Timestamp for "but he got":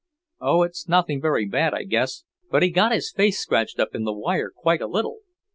2.49-2.91